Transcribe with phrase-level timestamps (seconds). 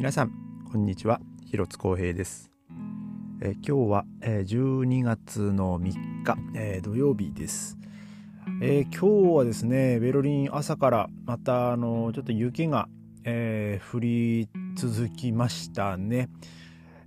[0.00, 0.32] 皆さん
[0.72, 1.20] こんにちは。
[1.44, 2.50] 広津光平です。
[3.42, 5.92] え今日は、え12月の3
[6.24, 7.76] 日、え土曜日です、
[8.62, 12.88] えー、今日はですねベルリン朝からまたあのちょっと雪が、
[13.24, 16.30] えー、降り続きましたね、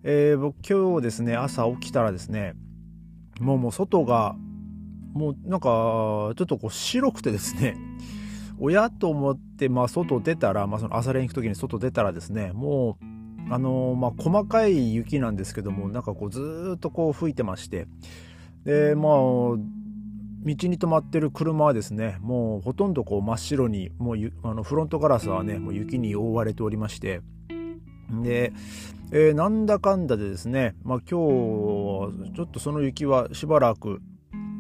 [0.04, 2.54] えー、僕今日ですね朝起きたらですね
[3.40, 4.36] もうもう外が
[5.14, 7.76] もうなんかちょっとこう白くてですね
[8.60, 13.06] 親と思って、まあ、外出たら、まあ、その朝練行く時に外出たらですねもう
[13.50, 17.88] あのまあ、細かい雪なんですけどもなんかこうずっとこう吹いてまして
[18.64, 19.58] でまあ道
[20.46, 27.22] に止まってる車はですねもうほとんどこう真っ白にもうあのフロントガラスはねもう雪に覆われておりまして
[28.22, 28.54] で、
[29.12, 34.02] えー、なんだかんだでですね、まあ、今日ちょっとその雪はしばらく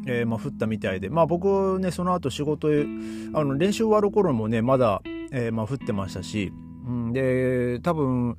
[0.06, 6.52] えー、まあ、降ったみたいで、まあ、僕ねその後仕事あの練習終わる頃もねまだ、えー、まあ、降ってましたし、
[6.86, 8.38] うん、で多分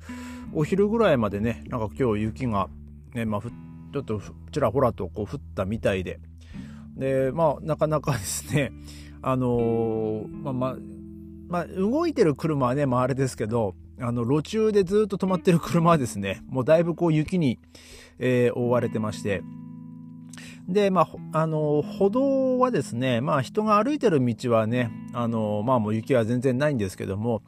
[0.53, 2.69] お昼ぐらいまでねなんか今日雪が、
[3.13, 6.19] ねまあ、ちょっとちらほらとこう降ったみたいで。
[6.95, 8.71] でまあなかなかですね
[9.21, 10.75] あのー、まあまあ
[11.47, 17.59] まあ、動いてる車はね、まあ、あれですけど、あの、路中でずっと止まってる車はですね、もうだいぶこう雪に、
[18.19, 19.43] えー、覆われてまして、
[20.67, 27.43] で、まあ、あの、歩道はですね、まあ、人が歩いてる道はね、あの、まあ、もう雪は全然ないんですけども、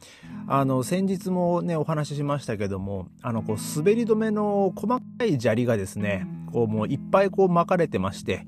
[0.48, 8.46] あの、先日もね、お話ししましたけども、あの、こう、滑り止めの細かい砂利がですね、こう、もういっぱいこう巻かれてまして、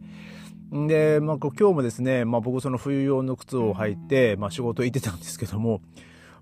[0.72, 5.82] で、まあ、今日もですね、まあ、僕その冬用の靴を履いて、まあ、仕事行ってたんですけども、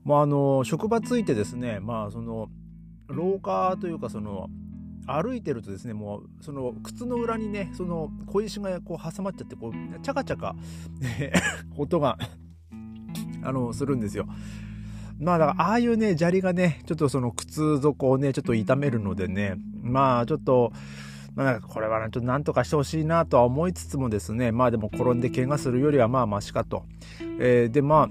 [0.03, 2.50] まあ、あの、職場ついてですね、まあ、その、
[3.08, 4.50] 廊下というか、その、
[5.08, 10.55] 歩いてるとですねもうその靴の裏にねその小石がこう挟まっちゃってこうチャカチャカ
[11.77, 12.17] 音が
[13.44, 14.28] あのするんですよ。
[15.19, 20.72] まあだからああいうね砂利がねちょっとその靴底をねちょっと痛めるのでねまあちょっと
[21.35, 26.84] まあ、これは、ちょっとなんとかしてほしいなとは思いつつもですねまあでも転んで怪我するよりはまあマシかと。
[27.39, 28.09] えー、でま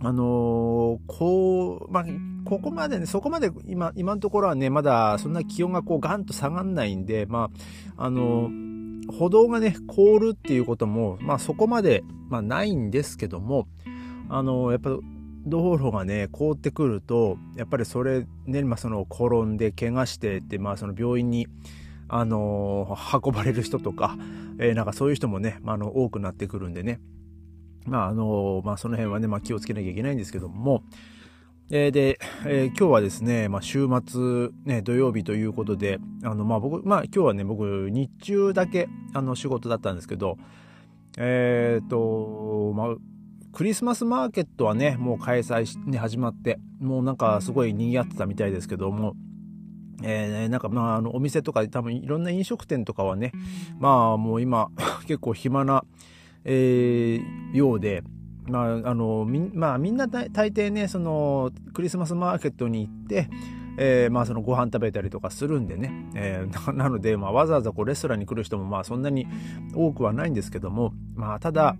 [0.00, 2.04] ああのー、こうまあ
[2.46, 7.50] ここまでね、そこまで今、今のところはね、まだそんな気温がこうガンと下がんないんで、ま
[7.96, 8.48] あ、あの、
[9.12, 13.66] 歩道がね、凍るっていうことも、まあそこまで、まあないんですけども、
[14.28, 14.90] あの、やっぱ
[15.44, 21.48] 道路がね、凍ってくると、やっぱりそれね、まあその転んで怪我してって、まあその病院に、
[22.08, 24.16] あの運ばれる人とか、
[24.58, 27.00] えー、なんかそういう人もね、まあ、あの多くなってくるんでね、
[27.84, 30.84] まああのまあ、その辺はね、まあ、気をつけなきゃいけないんですけども、
[31.68, 40.38] えー、で、えー、今日はですね、まあ、週末、ね、土曜日ということで、あの、まあ、僕、まあ、今日はね、僕、日中だけ、あの、仕事だったんですけど、
[41.18, 42.94] えっ、ー、と、まあ、
[43.52, 49.14] クリスマスマーケットはね、もう開催し、ね、始まって、もうなんかすごい賑わってたみたいですけども、
[50.04, 53.32] えー、なんかまあ、あの、お店とかで多分いろんな飲食店とかはね、
[53.80, 54.68] まあもう今
[55.08, 55.84] 結構暇な、
[56.44, 58.04] えー、ようで、
[58.48, 63.28] まあ、あのみ,、まあ、みんな大抵ねそのクリスマスマーケットに行って、
[63.78, 69.26] えー、まあそのご飯食べたりとかするんでね、えー、 なので、まあ、わざわざこうレストランに来る人もまあそんなに
[69.74, 71.76] 多くはないんですけども、まあ、ただ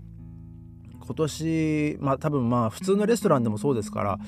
[0.99, 4.19] 今年、まあ、多分まあ普通のレストランでもそうですから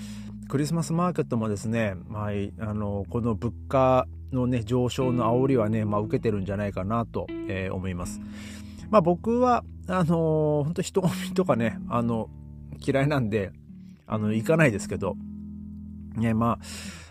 [0.48, 2.30] クリスマスマーケットもですね、まあ、
[2.60, 8.20] あのこの物価のね上昇の煽りはね、まあ、受けてるんじゃないかなと、えー、思います。
[8.90, 12.30] まあ僕はあのー、本当人混みとかね、あの、
[12.86, 13.52] 嫌いなんで、
[14.08, 15.16] あの、行かないですけど、
[16.16, 16.66] ね、まあ、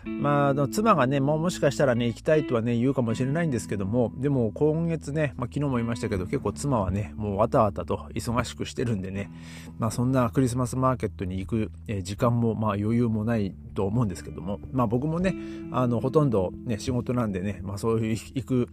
[0.05, 9.29] まあ、妻がね、もうもしかしたらね、行きたいとはね、言うかもしれないんですけども、でも今月ね、まあ、昨日も言いましたけど、結構妻はね、もうわたわたと忙しくしてるんでね、
[9.77, 15.35] まあそんなクリスマスマーケットに行く、時間も、まあ余裕もないと思うんですけども、まあ僕もね、
[15.71, 18.69] あの、ほとんどね、仕事なんでね、まあそういう行く、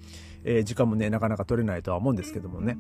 [0.64, 2.76] 時間もね、なかなか取れないとは思うんですけどもね。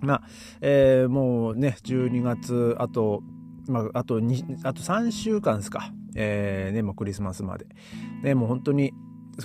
[0.00, 0.22] まあ、
[0.60, 3.22] えー、もうね、12月、あと、
[3.68, 5.92] まあ、あと2、あと3週間ですか。
[6.14, 7.66] えー、ね、もうクリスマスまで。
[8.22, 8.92] ね、もう本当に、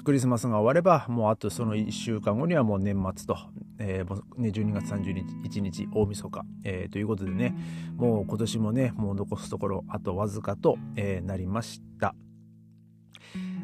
[0.03, 3.37] クリスマスが終われば、もうあとその1週間後にはもう年末と、
[3.77, 7.53] えー、もうね、12月31日、大晦日、えー、ということでね、
[7.97, 12.15] もう今年もね、もう残すところ、あとわずかと、えー、なりました。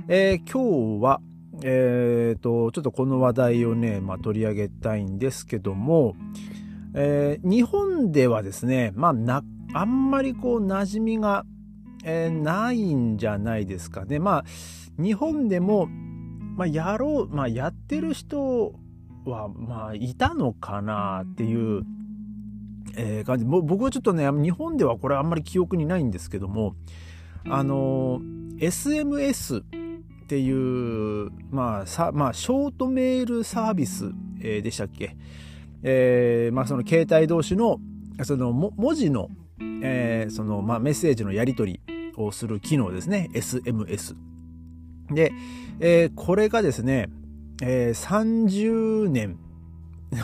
[0.09, 1.21] えー、今日は、
[1.63, 6.15] えーと、ちょっとこの話題をね、まあ、取り上げたいんですけども、
[6.99, 11.45] えー、日本ではですね、まあ、な、あんまりこう、馴染みが、
[12.03, 14.17] えー、ないんじゃないですかね。
[14.17, 14.45] まあ、
[15.01, 15.85] 日本でも、
[16.55, 18.73] まあ、やろう、まあ、やってる人
[19.25, 21.83] は、まあ、いたのかなっていう、
[22.95, 23.45] えー、感じ。
[23.45, 26.73] 僕はちょっとね、日本ではこれあんまり記憶にないんですけども、
[27.47, 28.19] あの、
[28.57, 29.63] SMS っ
[30.27, 35.15] ていう、まあ、まあ、ショートメールサービス、でしたっけ？
[35.89, 37.79] えー、まあ、その携帯同士の、
[38.23, 39.29] その文字の、
[39.81, 43.29] えー、その、まあ、メッセージのやり取りをする機能ですね。
[43.33, 44.15] SMS。
[45.11, 45.31] で、
[45.79, 47.07] えー、これがですね、
[47.61, 48.07] えー、
[48.51, 49.39] 30年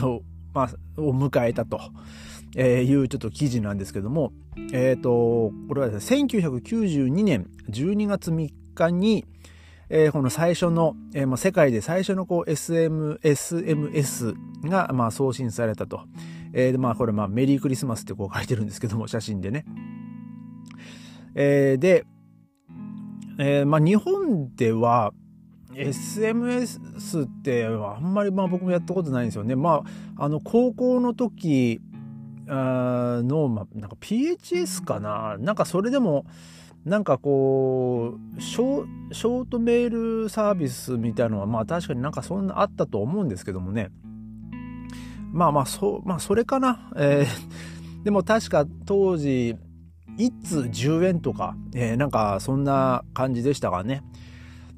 [0.02, 0.20] を、
[0.52, 1.80] まあ、を迎えたと。
[2.56, 4.32] えいうちょっと記事なんですけども、
[4.72, 9.24] えっ、ー、と、これはですね、1992年12月3日に、
[9.90, 14.34] えー、この最初の、えー、世界で最初のこう SM、SMS
[14.68, 16.02] が、まあ、送信されたと。
[16.52, 19.64] えー、まあ、これ、まあ、メリークリスマスってこう書いてるんですけども、写真でね。
[21.34, 22.06] えー、で、
[23.38, 25.12] えー、まあ、日本では、
[25.74, 29.56] SMS ってあんまりまあ僕もやったことないんですよね。
[29.56, 29.82] ま
[30.16, 31.80] あ、あの、高校の時
[32.46, 36.26] の、まあ、なんか PHS かななんかそれでも、
[36.84, 43.90] なんかこうショ、ートメールサービスみたいのは、まあ確かになんかそんなあったと思うんですけどもね。
[45.32, 46.90] まあまあ、そ、まあそれかな。
[46.96, 49.56] えー、 でも確か当時、
[50.18, 54.02] 1通10円とか、えー、なんかそんな感じでしたがね。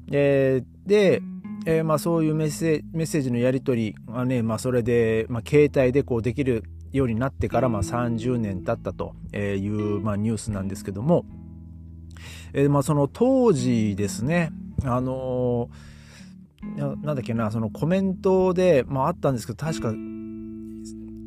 [0.09, 1.21] えー、で、
[1.65, 6.63] えー、まあそういうメッセージのやり取りがね、まあそれで、まあ携帯でこうできる
[6.93, 11.25] ようになってからまあ30年経ったという、まあ、ニュースなんですけども、
[12.53, 14.51] えー、まあその当時ですね、
[14.83, 19.93] あのー、なんだっけな、そのコメントで、まああったんですけど、確か、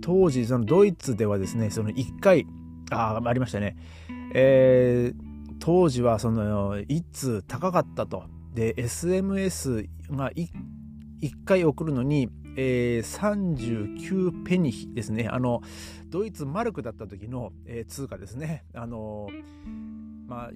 [0.02, 2.46] 当時、そのドイツではですね、その1回、
[2.90, 3.76] あ、ありましたね。
[4.34, 8.24] えー、当時はその、1通高かったと。
[8.54, 10.48] で、SMS が 1,
[11.22, 15.28] 1回送るのに、えー、39ペニヒですね。
[15.30, 15.62] あの、
[16.08, 18.64] ドイツマルクだった時の、えー、通貨ですね。
[18.74, 19.90] あのー
[20.30, 20.50] まあ、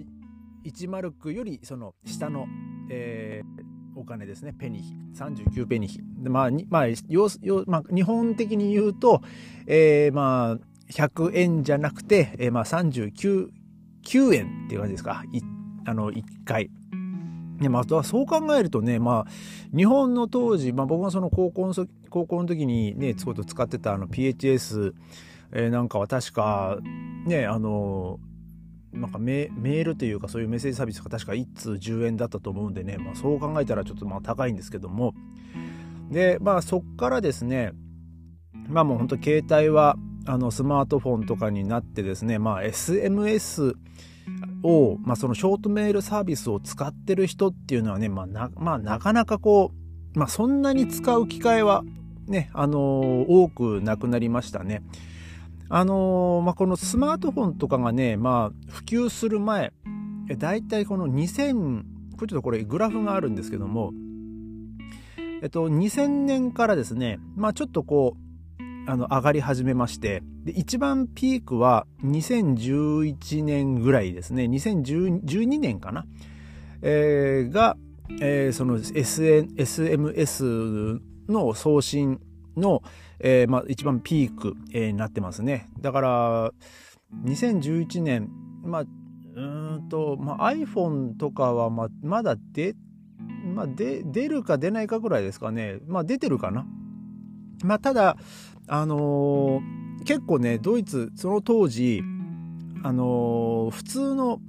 [0.65, 2.47] 1マルクよりその下の、
[2.91, 4.53] えー、お金ですね。
[4.53, 4.95] ペニヒ。
[5.15, 6.01] 39ペニヒ。
[6.19, 7.29] でまあ、まあ、よ
[7.67, 9.21] まあ、日本的に言うと、
[9.67, 10.59] えー、まあ、
[10.91, 13.49] 100円じゃなくて、えー、まあ、39、
[14.05, 15.25] 9円っていう感じですか。
[15.33, 15.41] い
[15.87, 16.71] あの、1回。
[17.61, 24.93] でまあ、そう考えるとね、まあ、日本の当時、まあ、僕がその高校の高校の時にね、使ってたあの PHS、
[25.53, 26.79] えー、なんかは確か、
[27.27, 28.34] ね、あのー、
[28.95, 35.15] なんかメールというかそういうメッセージサービスが確か1通10円だったと思うんでね、まあ、そう考えたらちょっとまあ高いんですけども
[36.11, 37.73] でまあそっからですね
[38.69, 39.97] まあもう本当携帯は
[40.27, 43.75] あのスマートフォンとかになってですねまあ SMS
[44.63, 49.73] を、まあ、そのショートメールサービスを使ってる人っていうのはね、まあな、まあ、なかなかこ
[50.15, 51.85] う、まあ、そんなに使う機会は
[52.27, 54.83] ね、あのー、多くなくなりましたね。
[55.69, 59.73] あのー、まあ、このスマートフォンとかがね、まあ、普及する前、
[60.39, 63.93] だいたいこの2000、ちょっとこれグラフがあるんですけども、
[65.43, 68.25] えっと、2000年からですね、まあ、ちょっとこう、
[68.87, 74.45] あの上がり始めましてで一番ピークは2011年ぐらいですね。
[74.45, 76.05] 2012年かな、
[76.83, 77.79] えー、が、
[78.21, 82.21] えー、その SN SMS の送信
[82.57, 82.83] の、
[83.21, 85.71] えーまあ、一番ピーク、えー、になってますね。
[85.81, 86.53] だから
[87.25, 88.31] 2011年
[88.63, 88.85] まあ
[89.37, 89.41] う
[89.79, 92.75] んと、まあ、iPhone とかはままだ出,、
[93.55, 95.79] まあ、出るか出ないかぐらいですかね。
[95.87, 96.67] まあ出てるかな。
[97.65, 98.17] まあただ
[98.67, 102.03] あのー、結構ねドイツその当時
[102.83, 104.41] あのー、普通の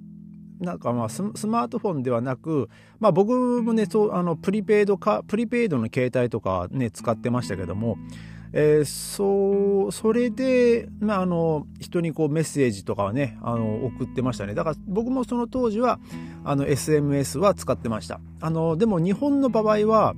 [0.65, 2.69] なんかまあスマートフォンではなく、
[3.00, 7.98] まあ、僕もねそうあのプリペイドかプリペイドの携帯とかね使ってましたけども、
[8.51, 14.55] えー、そうそれで、まあ、あの人にこうメッセージとかはねあの送ってましたね。
[14.55, 16.00] だから僕もその当時は
[16.43, 18.19] あの SMS は使ってました。
[18.41, 20.15] あのでも日本の場合は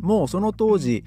[0.00, 1.04] もうその当時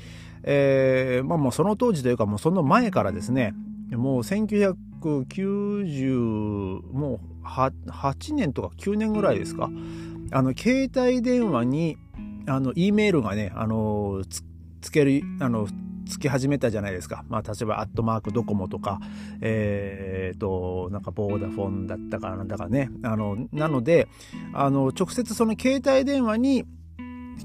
[0.50, 3.54] えー、まあもうその当時というかもうその前からですね、
[3.92, 9.70] もう1990、もう 8, 8年とか9年ぐらいですか、
[10.32, 11.98] あの、携帯電話に、
[12.48, 14.44] あの、E メールがね、あの、つ
[14.82, 15.68] つける、あの、
[16.08, 17.26] つき始めたじゃないですか。
[17.28, 19.00] まあ、例えば、アットマークドコモとか、
[19.42, 22.90] えー、と、なんか、ボーダフォンだったかなんだかね。
[23.04, 24.08] あの、なので、
[24.54, 26.66] あの、直接その携帯電話に、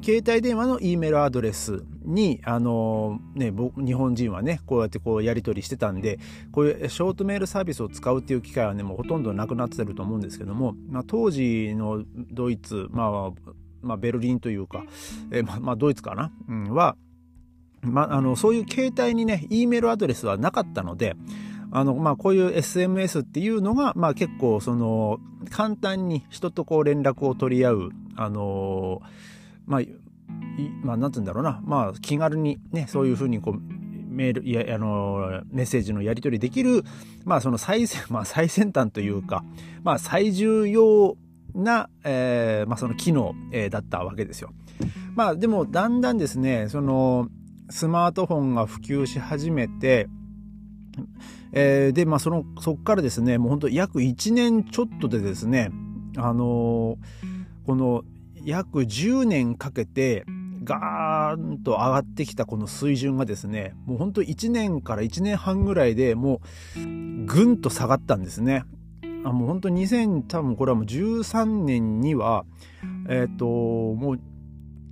[0.02, 6.18] 携帯電話の E メールアドレスに、あのね、日本人はね、こうやってこうやり取りしてたんで、
[6.52, 14.84] こういうショートメールサービスを使うっていう機会はね、もうほとんどなくなってると思うんですけども、まあ、当時のドイツ、まあ、まあ、ベルリンというか、
[15.30, 16.96] えー、ま、まあ、ドイツかな、うん、は、
[17.82, 21.16] まあ、あの、そういう携帯にね、E メールアドレスはなかったので、
[21.72, 25.18] あの、まあ、こういう SMS っていうのが、まあ、結構、その、
[25.50, 29.32] 簡単に人とこう連絡を取り合う、あのー
[29.66, 29.80] まあ、
[30.82, 33.60] まあ、なんて言うんだろうな、まあ、気軽にね、そういうふうにこう、
[34.12, 36.84] メール、いや、あの、メッセージのやり取りできる、
[37.24, 39.44] まあ、その最先、まあ、最先端というか、
[39.82, 41.16] まあ、最重要
[41.54, 44.52] な、えー、まあ、その機能、えー、だったわけですよ。
[45.14, 47.28] まあ、でも、だんだんですね、その、
[47.70, 50.08] スマートフォンが普及し始めて、
[51.52, 55.70] えー、で、まあ、その、そこからですね、もう本当約1年ちょっとでですね、
[56.16, 56.98] あの
[57.66, 58.04] この
[58.44, 60.24] 約10年かけて、
[60.64, 66.40] ガーンと上がってきたこの水準がですね、もう本当1年から1年半ぐらいでも
[66.76, 68.64] うぐんと下がったんですね。
[69.24, 72.44] あもう本当2000多分これはもう13年には
[73.08, 74.20] えっ、ー、ともう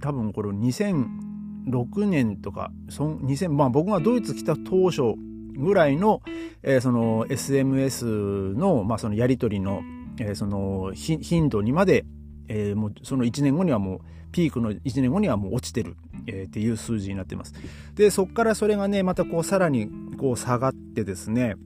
[0.00, 5.14] 多分これ2006年とかそ2000まあ僕がドイツ来た当初
[5.56, 6.22] ぐらいの,、
[6.62, 9.82] えー、その SMS の,、まあそのやり取りの,、
[10.18, 12.04] えー、その頻度にまで、
[12.48, 14.00] えー、もうその1年後にはもう
[14.32, 15.96] ピークの1年後にはもう落ちてる、
[16.26, 17.54] えー、っていう数字になってます。
[17.94, 21.56] でそこからそれがねまたこうさらにこう下がってですね、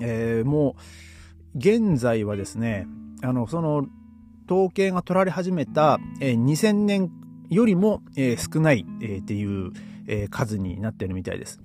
[0.00, 0.76] えー、も
[1.54, 2.86] う現在はですね
[3.22, 3.86] あのその
[4.48, 7.10] 統計が取られ始めた、えー、2000年
[7.50, 9.72] よりも、えー、少ない、えー、っていう、
[10.06, 11.60] えー、数になってるみたいです。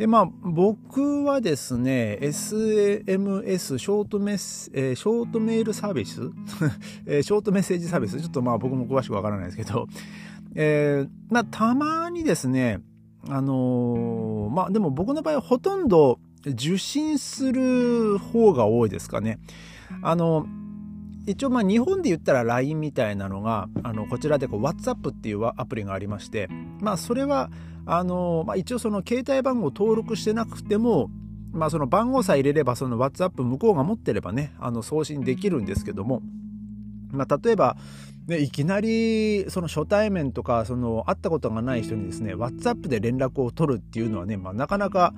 [0.00, 6.22] でまあ僕はですね SMS ショートメス、えー、ショートメールサービス、
[7.04, 8.18] えー、ショートメッセージサービス？
[8.18, 9.88] ちょっとまあ僕も詳しくわからないですけど、
[10.54, 12.80] えー、まあたまにですね
[13.28, 19.38] あのー、まあでも僕の場合はほとんど受信する方が多いですかね。
[20.00, 20.46] あの
[21.26, 26.48] 一応まあ日本で言ったら LINE みたいなのがあのこちらでこう WhatsApp っていうアプリがありまして
[26.80, 27.50] まあそれは
[27.86, 31.10] あの、まあ、一応その携帯番号を登録してなくても
[31.52, 36.22] まあその番号さえ入れればその WhatsApp 向こうが持ってればねあの送信できるんですけども
[37.12, 37.76] まあ例えば
[38.30, 45.14] ね、いきなりその初対面とかその会ったことがない人にですね WhatsApp で連絡を取るっていうのはね、まあ、なかなか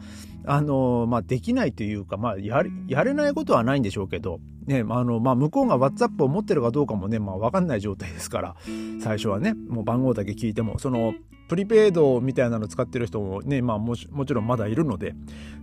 [0.46, 8.56] あの、まあ、できないというか、まあや、やれないことはないんでしょうけど、ねあのまあ、向こうが WhatsApp を持ってるかどうかもね、まあ、分かんない状態ですから
[9.02, 11.14] 最初はねもう番号だけ聞いてもその
[11.48, 15.14] プリペイドみたいなの使ってる人もね、まあ、ももちろんまだいるので、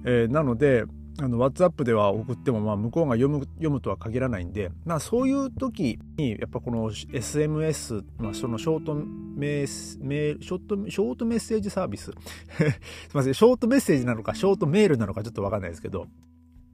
[0.05, 0.83] えー、なので
[1.21, 12.11] あの WhatsApp では送ってもまあ向こうが読む読むとは限らないんで、まあ、そういう時にやっぱこの SMS、まあ、そのショートメーメーショートショートメッセージサービス？
[12.11, 12.15] すい
[13.13, 16.07] ませんショートメッセージなのかショートメールなのかちょっとわかんないですけど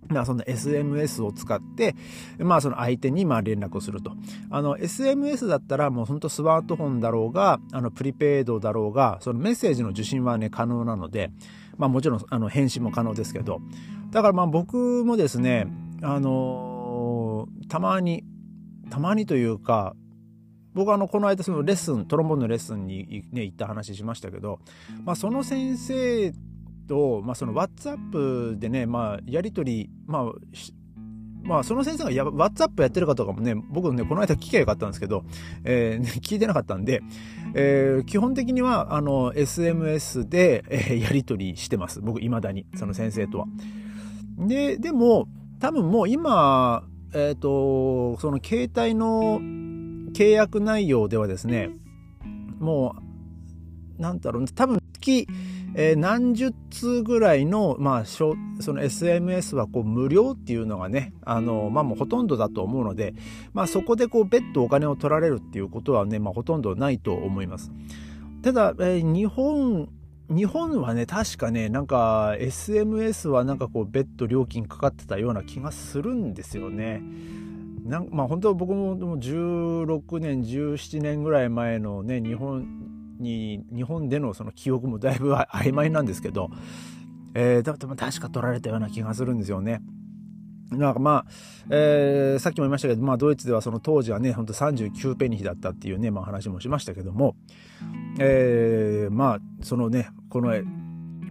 [0.08, 1.96] まあその SMS を使って、
[2.38, 4.12] まあその相手にまあ連絡をすると。
[4.52, 11.32] あの SMS だったらもう本当スマートフォンだろうが、あのプリペイドだろうが、そのメッセージの受信はね可能なので、
[11.78, 13.60] まあもちろんあの返信も可能ですけど、
[14.12, 15.68] だからまあ僕もですね、
[16.02, 18.24] あのー、たまに、
[18.90, 19.96] たまにというか、
[20.74, 24.60] 僕はあのこの間そのレッスントロンボーンのレッスンに、ね、行った話しましたけど、
[25.06, 26.34] まあ、その先生
[26.88, 30.24] と、まあ、その WhatsApp でね、まあ、やり取り、まあ、
[31.46, 35.24] まあ、その先生がや WhatsApp やってるかとかもね、僕ね、この間聞きゃよかったんですけど、
[35.64, 37.02] えー、 聞いてなかったんで、
[37.54, 42.02] えー、基本的には、あの、SMS で、えー、やり取りしてます。
[42.02, 43.48] 僕、未だに、その先生とは。
[44.40, 45.28] で、でも、
[45.60, 46.84] 多分もう今、
[47.14, 49.40] えっ、ー、と、その携帯の
[50.14, 51.70] 契約内容ではですね、
[52.60, 52.96] も
[54.00, 55.28] う、なんだろう、多分月、
[55.78, 63.14] えー、何十通ぐらいの、まあ、その SMS はこう無料っていうのがね、あの、まあもうほとんどだと思うので、
[63.54, 67.72] まあそこでこう別途お金を取られるっていうことはね、まあほとんどないと思います。
[68.42, 69.90] ただ、えー、日本、
[70.30, 77.02] 日本はね、確かね、なんか SMS はなんかこう別途料金かかってたような気がするんですよね。
[77.84, 86.50] なんまあ本当僕も16年17年ぐらい前のね日本に日本でのその記憶もだいぶ曖昧なんですけど、
[87.34, 89.82] えー、だ確か取られたような気がするんですよね。
[90.72, 91.32] なんかまあ、
[91.70, 97.36] えー、さっきも言いましたけど、まあ、ドイツではその当時はね、ほんと39ペニーだったっていうね、まあ、話もしましたけども、
[98.20, 100.54] えー、まあ、そのね、この、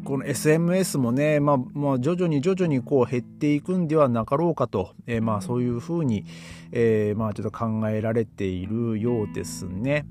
[0.05, 6.25] この SMS もね、まあ、まあ、徐々に徐々にこう減っていくんではなかろうかと、えー、まあ、そういうふうに、
[6.73, 10.07] えー、まあ、ちょっと考えられているようですね。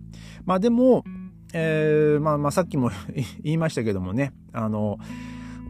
[0.45, 1.03] まあ、でも、
[1.53, 2.91] えー、まあ、まあ、さっきも
[3.43, 4.97] 言いましたけどもね、あの、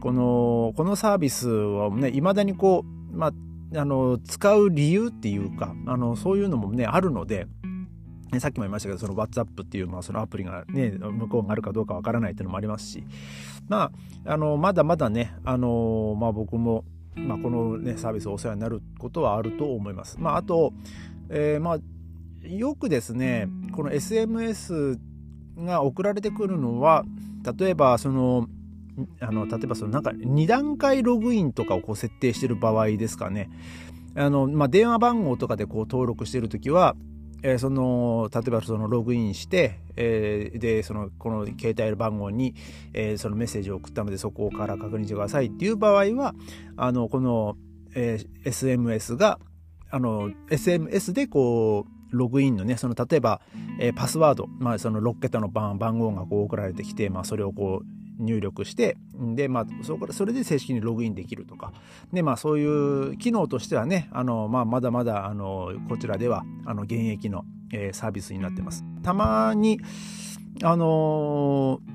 [0.00, 7.46] この、このサービスはね、未だにこう、まあ、あの、使う理由っていうか、あの、そういうのもね、あるので、
[8.40, 13.04] さっきも言いましたけど、その WhatsApp っていう、まあ、そのアプリがね、向こうがあるかどうかわからないっていうのもありますし、
[13.68, 13.92] ま
[14.24, 20.16] あ、あの、まだまだね、あの、まあ僕も、まあこのね、サービスをお世話になることはあると思います。
[20.18, 20.72] まああと、
[21.28, 21.78] えー、まあ、
[22.48, 24.98] よくですねこの SMS
[25.58, 27.04] が送られてくるのは
[27.58, 28.48] 例えばその
[29.20, 33.50] あの例えばそのなんか2段階ログインとかをこう設定してる場合ですかね。
[34.16, 36.94] あの、まあ、電話番号とかでこう登録してる時は、
[37.42, 42.54] えー、その例えばそのログインして、えー、でそのこの携帯番号に、
[42.92, 46.34] えー、そのメッセージを送ったのでそこから確認してくださいっていう場合は
[46.76, 47.56] あのこの、
[47.94, 49.40] え、SMS が
[49.90, 53.40] あの SMS でこうログインのねその例えば、
[53.78, 58.96] えー、パスワード、まあ、その6桁の番番号がこう送られてきて、まあ、それをこう入力して
[59.34, 61.72] で、まあ、そこそれで正式にログインできるとか
[62.12, 68.84] で、まあ、そういう機能としてはねあの、まあ、まだまだあのこちらではあの現役の、えー、サービスになってます。
[69.02, 69.80] たまに
[70.62, 71.93] あのー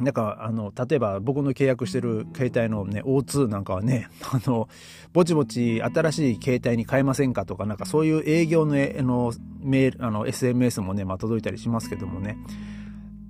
[0.00, 4.68] なんかあの例えば僕の契約してる携帯のね O2 なんかはね あの
[5.12, 12.38] ぼちぼち新しい携帯に変えませんかとかなんかそういう営業のあのメールあの SMS もね、まあ、届いたりしますけどもね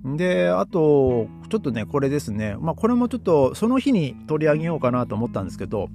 [0.03, 2.55] で、あと、ちょっとね、これですね。
[2.59, 5.89] まあ、これもちょっと、その日に取り上げようかなと思ったんですけど、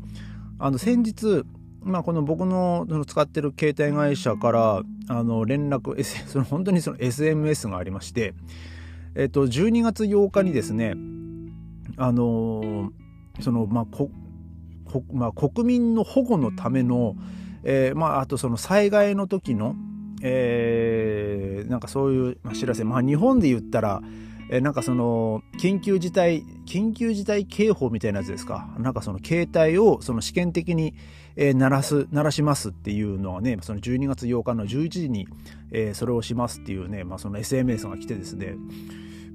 [0.58, 1.44] あの、先日、
[1.82, 8.34] まあ、この僕の使ってる携帯会社から、あの、連絡、その本当にその SMS がありまして、
[9.16, 10.94] えっと、12月8日にですね、
[11.96, 12.92] あの、
[13.40, 14.10] その、まあ、こ、
[14.84, 17.16] こまあ、国民の保護のための、
[17.64, 19.74] えー、まあ、あとその災害の時の、
[20.22, 24.02] えー、なんかそういう、まあ、知らせ、まあ、日本で言ったら、
[24.50, 28.68] えー、なんかその緊急事態緊急事態警報みたいなやつですか。
[28.78, 30.94] なんかその携帯をその試験的に、
[31.36, 35.28] えー、鳴らす鳴らしますっていうのはねその12月8日の11時に、
[35.70, 38.56] えー、それをしますっていうね、まあ、その SMS が来てですね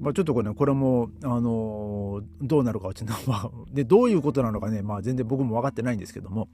[0.02, 6.48] まあ、ちょっとこれ,、ね、これも、あのどうなるかちょっと、 まあ、でどういうことなのかね、まあ、全然僕も分かってないんですけども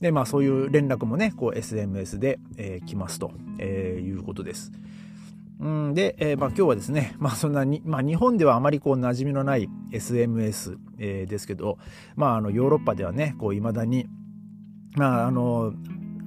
[0.00, 4.72] で、まあ、そういう連絡もねこう SMS で、えー、来ますと、えー、いうことです。
[5.60, 11.76] うんで、えーまあ、今日はですね、まあ、そんなに、まあ、日本ではあまりこう馴染みのない SMS、えー、ですけど、
[12.16, 14.08] まあ、あのヨーロッパではねいまだに、
[14.96, 15.72] まあ、あの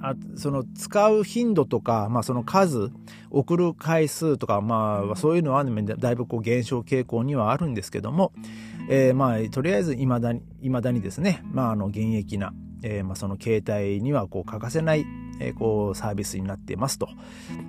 [0.00, 2.90] あその使う頻度とか、まあ、その数
[3.30, 8.32] 送る回数とか、まあ、そういうのは、ね、だいぶこう減少傾向にはあるんですけども、
[8.90, 15.06] えー、まあとりあえずいまだに未だにですね、まあ、あの現役な、えーまあ、その携帯にはこう欠かせない
[15.40, 17.08] えー、こうサービスになってますと、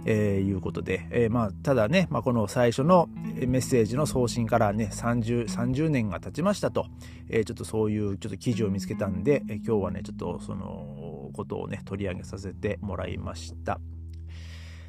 [0.06, 6.88] えー、いうことで、えー、まあ、ただね、まあ、この最初のメッセージの送信からね 30, 30年が経ちましたと、
[7.30, 13.80] え、ちょっとそういうちょっと記事を見つけたんで、え、今日はねちょっとそのことをね取り上げさせてもらいました。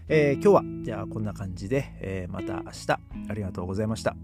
[0.08, 2.90] え、今日はじゃあこんな感じで、え、また明日
[3.28, 4.16] ありがとうございました。